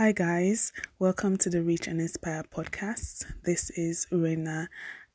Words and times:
Hi, 0.00 0.12
guys. 0.12 0.72
Welcome 0.98 1.36
to 1.36 1.50
the 1.50 1.60
Reach 1.60 1.86
and 1.86 2.00
Inspire 2.00 2.42
podcast. 2.42 3.26
This 3.44 3.68
is 3.68 4.06
Urenna, 4.10 4.68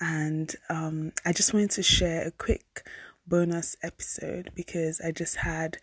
and 0.00 0.56
um, 0.70 1.12
I 1.22 1.34
just 1.34 1.52
wanted 1.52 1.72
to 1.72 1.82
share 1.82 2.26
a 2.26 2.30
quick 2.30 2.88
bonus 3.26 3.76
episode 3.82 4.50
because 4.54 4.98
I 5.02 5.10
just 5.10 5.36
had 5.36 5.76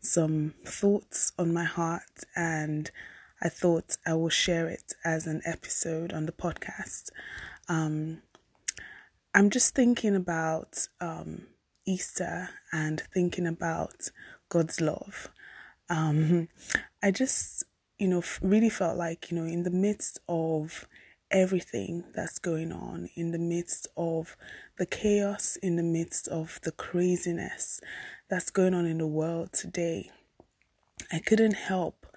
some 0.00 0.52
thoughts 0.66 1.32
on 1.38 1.54
my 1.54 1.64
heart, 1.64 2.24
and 2.36 2.90
I 3.40 3.48
thought 3.48 3.96
I 4.04 4.12
will 4.12 4.28
share 4.28 4.68
it 4.68 4.92
as 5.02 5.26
an 5.26 5.40
episode 5.46 6.12
on 6.12 6.26
the 6.26 6.32
podcast. 6.32 7.08
Um, 7.70 8.20
I'm 9.34 9.48
just 9.48 9.74
thinking 9.74 10.14
about 10.14 10.88
um, 11.00 11.46
Easter 11.86 12.50
and 12.70 13.00
thinking 13.14 13.46
about 13.46 14.10
God's 14.50 14.78
love. 14.78 15.30
Um, 15.88 16.48
I 17.02 17.10
just 17.12 17.64
you 18.02 18.08
know, 18.08 18.22
really 18.42 18.68
felt 18.68 18.98
like, 18.98 19.30
you 19.30 19.38
know, 19.38 19.46
in 19.46 19.62
the 19.62 19.70
midst 19.70 20.18
of 20.28 20.88
everything 21.30 22.02
that's 22.12 22.40
going 22.40 22.72
on, 22.72 23.08
in 23.14 23.30
the 23.30 23.38
midst 23.38 23.86
of 23.96 24.36
the 24.76 24.86
chaos, 24.86 25.54
in 25.62 25.76
the 25.76 25.84
midst 25.84 26.26
of 26.26 26.58
the 26.64 26.72
craziness 26.72 27.80
that's 28.28 28.50
going 28.50 28.74
on 28.74 28.86
in 28.86 28.98
the 28.98 29.06
world 29.06 29.52
today, 29.52 30.10
I 31.12 31.20
couldn't 31.20 31.54
help 31.54 32.08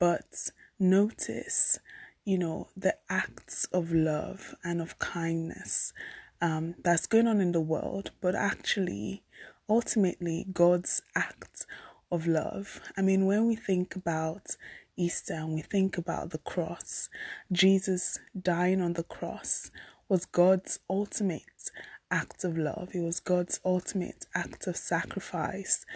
but 0.00 0.50
notice, 0.80 1.78
you 2.24 2.36
know, 2.36 2.66
the 2.76 2.96
acts 3.08 3.66
of 3.66 3.92
love 3.92 4.56
and 4.64 4.80
of 4.80 4.98
kindness 4.98 5.92
um, 6.40 6.74
that's 6.82 7.06
going 7.06 7.28
on 7.28 7.40
in 7.40 7.52
the 7.52 7.60
world, 7.60 8.10
but 8.20 8.34
actually, 8.34 9.22
ultimately, 9.68 10.44
God's 10.52 11.02
act 11.14 11.66
of 12.10 12.26
love. 12.26 12.80
I 12.96 13.02
mean, 13.02 13.26
when 13.26 13.46
we 13.46 13.54
think 13.54 13.94
about 13.94 14.56
Easter 15.00 15.34
and 15.34 15.54
we 15.54 15.62
think 15.62 15.96
about 15.96 16.30
the 16.30 16.38
cross, 16.38 17.08
Jesus 17.50 18.18
dying 18.40 18.82
on 18.82 18.92
the 18.92 19.02
cross 19.02 19.70
was 20.08 20.26
God's 20.26 20.78
ultimate 20.90 21.70
act 22.10 22.44
of 22.44 22.58
love. 22.58 22.90
It 22.92 23.00
was 23.00 23.18
God's 23.18 23.60
ultimate 23.64 24.26
act 24.34 24.66
of 24.66 24.76
sacrifice. 24.76 25.86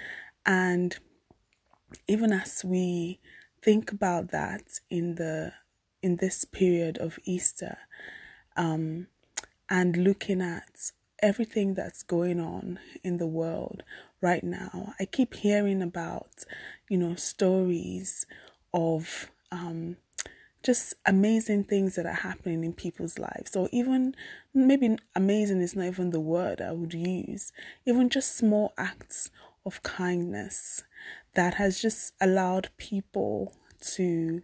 And 0.46 0.96
even 2.08 2.32
as 2.32 2.64
we 2.64 3.20
think 3.62 3.92
about 3.92 4.30
that 4.30 4.80
in 4.88 5.16
the 5.16 5.52
in 6.02 6.16
this 6.16 6.44
period 6.44 6.98
of 6.98 7.18
Easter, 7.24 7.78
um, 8.56 9.06
and 9.68 9.96
looking 9.96 10.40
at 10.40 10.92
everything 11.20 11.74
that's 11.74 12.02
going 12.02 12.38
on 12.38 12.78
in 13.02 13.16
the 13.18 13.26
world 13.26 13.82
right 14.20 14.44
now, 14.44 14.94
I 15.00 15.06
keep 15.06 15.34
hearing 15.34 15.82
about, 15.82 16.44
you 16.88 16.98
know, 16.98 17.14
stories 17.14 18.26
of 18.74 19.30
um, 19.50 19.96
just 20.62 20.94
amazing 21.06 21.64
things 21.64 21.94
that 21.94 22.06
are 22.06 22.12
happening 22.12 22.64
in 22.64 22.72
people's 22.72 23.18
lives. 23.18 23.54
or 23.54 23.68
even 23.72 24.14
maybe 24.52 24.96
amazing 25.14 25.60
is 25.60 25.76
not 25.76 25.86
even 25.86 26.10
the 26.10 26.20
word 26.20 26.60
I 26.60 26.72
would 26.72 26.92
use. 26.92 27.52
Even 27.86 28.08
just 28.10 28.36
small 28.36 28.74
acts 28.76 29.30
of 29.64 29.82
kindness 29.82 30.82
that 31.34 31.54
has 31.54 31.80
just 31.80 32.14
allowed 32.20 32.68
people 32.76 33.54
to 33.94 34.42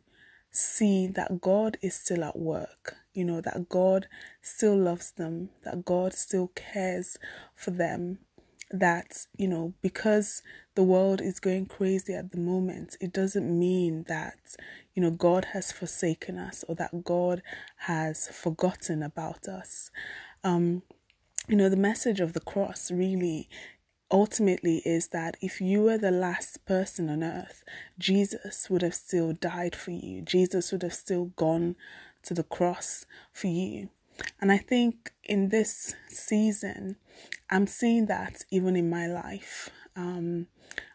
see 0.50 1.06
that 1.06 1.40
God 1.40 1.78
is 1.80 1.94
still 1.94 2.24
at 2.24 2.38
work, 2.38 2.96
you 3.14 3.24
know, 3.24 3.40
that 3.40 3.68
God 3.68 4.06
still 4.42 4.76
loves 4.76 5.12
them, 5.12 5.50
that 5.64 5.84
God 5.84 6.12
still 6.12 6.48
cares 6.54 7.18
for 7.54 7.70
them, 7.70 8.18
that, 8.70 9.26
you 9.36 9.48
know, 9.48 9.74
because 9.82 10.42
the 10.74 10.82
world 10.82 11.20
is 11.20 11.40
going 11.40 11.66
crazy 11.66 12.14
at 12.14 12.30
the 12.30 12.38
moment, 12.38 12.96
it 13.00 13.12
doesn't 13.12 13.58
mean 13.58 14.04
that, 14.08 14.38
you 14.94 15.02
know, 15.02 15.10
God 15.10 15.46
has 15.46 15.72
forsaken 15.72 16.38
us 16.38 16.64
or 16.68 16.74
that 16.76 17.04
God 17.04 17.42
has 17.78 18.28
forgotten 18.28 19.02
about 19.02 19.48
us. 19.48 19.90
Um, 20.44 20.82
you 21.48 21.56
know, 21.56 21.68
the 21.68 21.76
message 21.76 22.20
of 22.20 22.32
the 22.32 22.40
cross 22.40 22.90
really 22.90 23.48
ultimately 24.10 24.78
is 24.84 25.08
that 25.08 25.36
if 25.40 25.60
you 25.60 25.82
were 25.82 25.98
the 25.98 26.10
last 26.10 26.64
person 26.64 27.08
on 27.08 27.22
earth, 27.22 27.64
Jesus 27.98 28.68
would 28.70 28.82
have 28.82 28.94
still 28.94 29.32
died 29.32 29.74
for 29.74 29.90
you. 29.90 30.22
Jesus 30.22 30.72
would 30.72 30.82
have 30.82 30.94
still 30.94 31.26
gone 31.36 31.76
to 32.22 32.34
the 32.34 32.42
cross 32.44 33.06
for 33.32 33.46
you. 33.48 33.88
And 34.40 34.50
I 34.50 34.58
think 34.58 35.12
in 35.24 35.48
this 35.48 35.94
season, 36.08 36.96
I'm 37.50 37.66
seeing 37.66 38.06
that 38.06 38.42
even 38.50 38.76
in 38.76 38.88
my 38.88 39.06
life. 39.06 39.70
Um, 39.96 40.46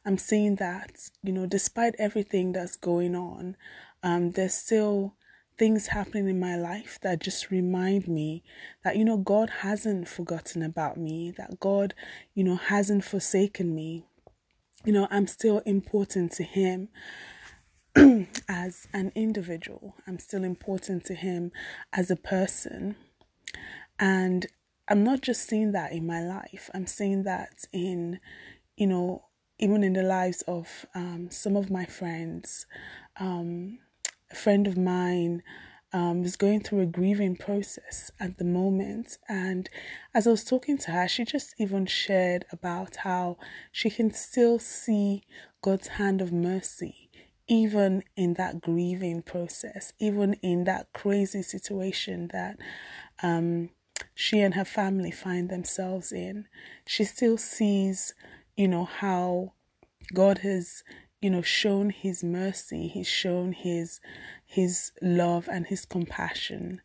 I'm 0.06 0.18
seeing 0.18 0.56
that, 0.56 1.10
you 1.24 1.34
know, 1.34 1.46
despite 1.46 1.96
everything 2.00 2.54
that's 2.54 2.76
going 2.76 3.16
on, 3.16 3.58
um, 4.04 4.32
there's 4.32 4.54
still 4.54 5.16
things 5.58 5.88
happening 5.88 6.28
in 6.28 6.40
my 6.40 6.56
life 6.56 7.00
that 7.02 7.22
just 7.22 7.50
remind 7.50 8.08
me 8.08 8.44
that, 8.84 8.98
you 8.98 9.06
know, 9.06 9.18
God 9.18 9.50
hasn't 9.62 10.08
forgotten 10.08 10.62
about 10.62 10.98
me, 10.98 11.32
that 11.38 11.60
God, 11.60 11.94
you 12.34 12.44
know, 12.44 12.56
hasn't 12.56 13.04
forsaken 13.04 13.74
me. 13.74 14.06
You 14.84 14.94
know, 14.94 15.08
I'm 15.10 15.28
still 15.28 15.60
important 15.60 16.32
to 16.34 16.44
Him 16.44 16.90
as 18.50 18.88
an 18.94 19.12
individual, 19.16 19.96
I'm 20.06 20.20
still 20.20 20.44
important 20.44 21.06
to 21.06 21.16
Him 21.16 21.52
as 21.94 22.12
a 22.12 22.18
person. 22.18 22.96
And 24.00 24.46
I'm 24.88 25.04
not 25.04 25.22
just 25.22 25.48
seeing 25.48 25.72
that 25.72 25.92
in 25.92 26.06
my 26.06 26.22
life, 26.22 26.70
I'm 26.74 26.88
seeing 26.88 27.24
that 27.24 27.66
in, 27.72 28.20
you 28.78 28.88
know, 28.88 29.26
even 29.58 29.84
in 29.84 29.94
the 29.94 30.04
lives 30.04 30.42
of 30.44 30.86
um, 30.94 31.30
some 31.32 31.56
of 31.56 31.72
my 31.72 31.86
friends. 31.86 32.66
Um, 33.20 33.80
a 34.32 34.36
friend 34.36 34.68
of 34.68 34.78
mine 34.78 35.44
um, 35.94 36.24
is 36.24 36.36
going 36.36 36.62
through 36.62 36.82
a 36.82 36.86
grieving 36.86 37.38
process 37.38 38.12
at 38.20 38.38
the 38.38 38.44
moment. 38.44 39.18
And 39.30 39.70
as 40.14 40.28
I 40.28 40.32
was 40.32 40.44
talking 40.44 40.78
to 40.80 40.92
her, 40.92 41.08
she 41.08 41.24
just 41.24 41.56
even 41.58 41.86
shared 41.86 42.46
about 42.52 42.98
how 42.98 43.38
she 43.72 43.90
can 43.90 44.14
still 44.14 44.60
see 44.60 45.24
God's 45.62 45.88
hand 45.88 46.22
of 46.22 46.34
mercy 46.34 47.10
even 47.48 48.04
in 48.16 48.34
that 48.36 48.62
grieving 48.62 49.22
process, 49.22 49.94
even 50.00 50.34
in 50.42 50.64
that 50.64 50.92
crazy 50.94 51.42
situation 51.42 52.30
that 52.34 52.58
um, 53.24 53.70
she 54.14 54.40
and 54.42 54.54
her 54.56 54.66
family 54.66 55.12
find 55.12 55.50
themselves 55.50 56.12
in, 56.12 56.48
she 56.86 57.04
still 57.04 57.38
sees, 57.38 58.14
you 58.56 58.68
know, 58.68 58.86
how 58.86 59.54
God 60.14 60.40
has, 60.40 60.84
you 61.22 61.30
know, 61.30 61.42
shown 61.42 61.90
his 61.90 62.24
mercy, 62.24 62.88
he's 62.88 63.08
shown 63.08 63.54
his 63.54 64.00
his 64.46 64.92
love 65.02 65.50
and 65.52 65.68
his 65.68 65.86
compassion 65.86 66.82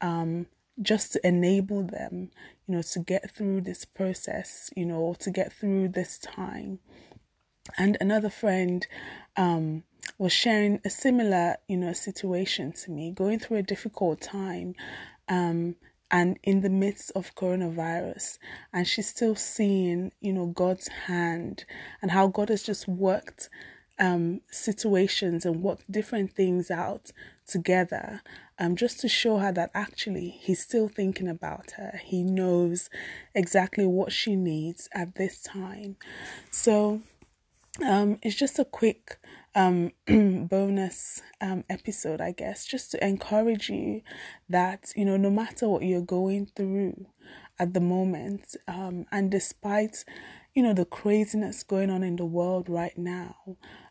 um, 0.00 0.46
just 0.80 1.12
to 1.12 1.26
enable 1.26 1.82
them, 1.82 2.30
you 2.66 2.76
know, 2.76 2.82
to 2.82 3.00
get 3.00 3.30
through 3.30 3.62
this 3.62 3.84
process, 3.84 4.70
you 4.76 4.86
know, 4.86 5.14
to 5.18 5.30
get 5.30 5.52
through 5.52 5.88
this 5.88 6.18
time. 6.18 6.78
And 7.76 7.96
another 8.00 8.30
friend 8.30 8.86
um, 9.36 9.82
was 10.16 10.32
sharing 10.32 10.80
a 10.84 10.90
similar, 10.90 11.56
you 11.66 11.76
know, 11.76 11.92
situation 11.92 12.72
to 12.72 12.90
me, 12.90 13.10
going 13.10 13.38
through 13.38 13.58
a 13.58 13.62
difficult 13.62 14.20
time. 14.20 14.74
Um, 15.28 15.76
and 16.10 16.38
in 16.42 16.62
the 16.62 16.70
midst 16.70 17.12
of 17.14 17.34
coronavirus 17.34 18.38
and 18.72 18.88
she's 18.88 19.10
still 19.10 19.34
seeing 19.34 20.10
you 20.22 20.32
know 20.32 20.46
god's 20.46 20.88
hand 20.88 21.66
and 22.00 22.10
how 22.10 22.26
god 22.26 22.48
has 22.48 22.62
just 22.62 22.88
worked 22.88 23.50
um, 23.98 24.40
situations 24.50 25.44
and 25.44 25.62
worked 25.62 25.90
different 25.90 26.32
things 26.32 26.70
out 26.70 27.12
together 27.46 28.22
um, 28.58 28.76
just 28.76 29.00
to 29.00 29.08
show 29.08 29.38
her 29.38 29.52
that 29.52 29.70
actually 29.74 30.30
he's 30.40 30.60
still 30.60 30.88
thinking 30.88 31.28
about 31.28 31.72
her. 31.72 32.00
He 32.04 32.22
knows 32.24 32.90
exactly 33.34 33.86
what 33.86 34.12
she 34.12 34.36
needs 34.36 34.88
at 34.92 35.14
this 35.14 35.40
time. 35.42 35.96
So 36.50 37.02
um, 37.86 38.18
it's 38.22 38.36
just 38.36 38.58
a 38.58 38.64
quick 38.64 39.18
um, 39.54 39.92
bonus 40.06 41.22
um, 41.40 41.64
episode, 41.68 42.20
I 42.20 42.32
guess, 42.32 42.64
just 42.64 42.90
to 42.92 43.04
encourage 43.04 43.68
you 43.68 44.02
that, 44.48 44.92
you 44.96 45.04
know, 45.04 45.16
no 45.16 45.30
matter 45.30 45.68
what 45.68 45.82
you're 45.82 46.00
going 46.00 46.46
through 46.46 47.06
at 47.58 47.74
the 47.74 47.80
moment, 47.80 48.56
um, 48.66 49.06
and 49.10 49.30
despite, 49.30 50.04
you 50.54 50.62
know, 50.62 50.72
the 50.74 50.84
craziness 50.84 51.62
going 51.62 51.90
on 51.90 52.02
in 52.02 52.16
the 52.16 52.24
world 52.24 52.68
right 52.68 52.96
now, 52.96 53.36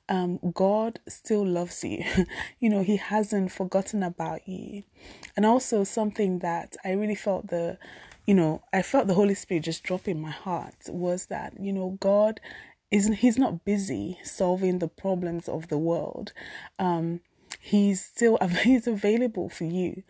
um, 0.09 0.39
God 0.53 0.99
still 1.07 1.45
loves 1.45 1.83
you. 1.83 2.03
you 2.59 2.69
know, 2.69 2.83
He 2.83 2.97
hasn't 2.97 3.51
forgotten 3.51 4.03
about 4.03 4.47
you. 4.47 4.83
And 5.35 5.45
also, 5.45 5.83
something 5.83 6.39
that 6.39 6.77
I 6.85 6.91
really 6.91 7.15
felt 7.15 7.47
the, 7.47 7.77
you 8.25 8.33
know, 8.33 8.61
I 8.73 8.81
felt 8.81 9.07
the 9.07 9.13
Holy 9.13 9.35
Spirit 9.35 9.63
just 9.63 9.83
drop 9.83 10.07
in 10.07 10.21
my 10.21 10.31
heart 10.31 10.75
was 10.87 11.25
that, 11.27 11.53
you 11.59 11.73
know, 11.73 11.97
God 11.99 12.39
is 12.91 13.07
he's 13.07 13.37
not 13.37 13.65
busy 13.65 14.17
solving 14.23 14.79
the 14.79 14.87
problems 14.87 15.47
of 15.49 15.67
the 15.67 15.77
world. 15.77 16.33
Um, 16.79 17.21
he's 17.59 18.03
still 18.03 18.37
he's 18.63 18.87
available 18.87 19.49
for 19.49 19.65
you. 19.65 20.03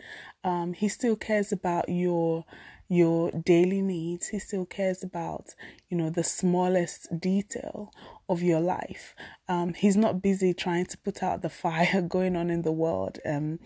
Um, 0.44 0.74
he 0.74 0.88
still 0.88 1.16
cares 1.16 1.52
about 1.52 1.90
your 1.90 2.46
your 2.90 3.32
daily 3.32 3.82
needs. 3.82 4.28
He 4.28 4.40
still 4.40 4.66
cares 4.66 5.04
about, 5.04 5.56
you 5.90 5.98
know, 5.98 6.10
the 6.10 6.24
smallest 6.24 7.20
detail 7.20 7.92
of 8.30 8.42
your 8.42 8.60
life. 8.60 9.16
Um, 9.48 9.74
he's 9.74 9.98
not 9.98 10.22
busy 10.22 10.54
trying 10.54 10.86
to 10.88 10.98
put 10.98 11.24
out 11.24 11.42
the 11.42 11.50
fire 11.50 12.02
going 12.08 12.36
on 12.36 12.50
in 12.50 12.62
the 12.62 12.72
world. 12.72 13.20
Um, 13.26 13.60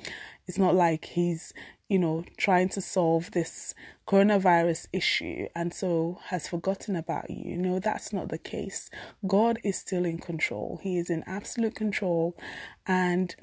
it's 0.47 0.57
not 0.57 0.75
like 0.75 1.05
he's, 1.05 1.53
you 1.87 1.99
know, 1.99 2.23
trying 2.37 2.69
to 2.69 2.81
solve 2.81 3.31
this 3.31 3.73
coronavirus 4.07 4.87
issue 4.91 5.47
and 5.55 5.73
so 5.73 6.19
has 6.25 6.47
forgotten 6.47 6.95
about 6.95 7.29
you. 7.29 7.57
No, 7.57 7.79
that's 7.79 8.11
not 8.11 8.29
the 8.29 8.37
case. 8.37 8.89
God 9.25 9.59
is 9.63 9.77
still 9.77 10.05
in 10.05 10.17
control. 10.17 10.79
He 10.81 10.97
is 10.97 11.09
in 11.09 11.23
absolute 11.27 11.75
control 11.75 12.37
and 12.85 13.35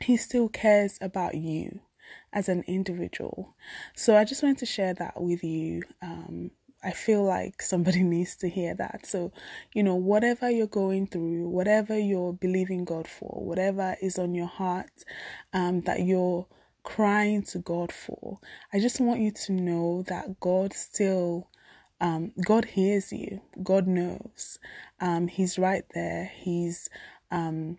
he 0.00 0.16
still 0.16 0.48
cares 0.48 0.98
about 1.00 1.34
you 1.34 1.80
as 2.32 2.48
an 2.48 2.64
individual. 2.66 3.54
So 3.94 4.16
I 4.16 4.24
just 4.24 4.42
wanted 4.42 4.58
to 4.58 4.66
share 4.66 4.94
that 4.94 5.20
with 5.20 5.42
you. 5.44 5.82
Um, 6.02 6.50
I 6.82 6.92
feel 6.92 7.24
like 7.24 7.62
somebody 7.62 8.02
needs 8.04 8.36
to 8.36 8.48
hear 8.48 8.74
that. 8.74 9.06
So, 9.06 9.32
you 9.74 9.82
know, 9.82 9.94
whatever 9.96 10.50
you're 10.50 10.66
going 10.66 11.06
through, 11.08 11.48
whatever 11.48 11.98
you're 11.98 12.32
believing 12.32 12.84
God 12.84 13.08
for, 13.08 13.44
whatever 13.44 13.96
is 14.00 14.18
on 14.18 14.34
your 14.34 14.46
heart 14.46 15.04
um, 15.52 15.80
that 15.82 16.04
you're 16.04 16.46
crying 16.84 17.42
to 17.42 17.58
God 17.58 17.90
for, 17.92 18.38
I 18.72 18.78
just 18.78 19.00
want 19.00 19.20
you 19.20 19.32
to 19.32 19.52
know 19.52 20.02
that 20.08 20.40
God 20.40 20.72
still. 20.72 21.48
Um, 21.98 22.32
God 22.44 22.66
hears 22.66 23.10
you. 23.10 23.40
God 23.62 23.86
knows. 23.86 24.58
Um, 25.00 25.28
he's 25.28 25.58
right 25.58 25.84
there. 25.94 26.30
He's 26.36 26.90
um, 27.30 27.78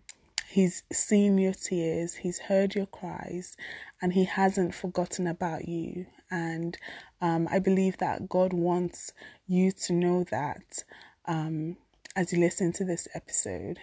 He's 0.57 0.81
seen 0.91 1.37
your 1.37 1.53
tears, 1.53 2.15
He's 2.15 2.39
heard 2.39 2.73
your 2.73 2.87
cries, 2.87 3.55
and 4.01 4.13
He 4.13 4.23
hasn't 4.23 4.73
forgotten 4.73 5.27
about 5.27 5.67
you. 5.67 6.07
And 6.31 6.75
um, 7.21 7.47
I 7.51 7.59
believe 7.59 7.99
that 7.99 8.27
God 8.27 8.53
wants 8.53 9.13
you 9.45 9.71
to 9.71 9.93
know 9.93 10.23
that 10.31 10.83
um, 11.25 11.77
as 12.15 12.33
you 12.33 12.39
listen 12.39 12.73
to 12.73 12.83
this 12.83 13.07
episode. 13.13 13.77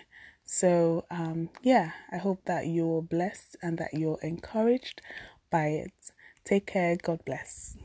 So, 0.44 1.06
um, 1.12 1.50
yeah, 1.62 1.92
I 2.10 2.16
hope 2.16 2.44
that 2.46 2.66
you're 2.66 3.02
blessed 3.02 3.56
and 3.62 3.78
that 3.78 3.94
you're 3.94 4.18
encouraged 4.20 5.00
by 5.52 5.66
it. 5.66 5.92
Take 6.44 6.66
care. 6.66 6.96
God 6.96 7.24
bless. 7.24 7.76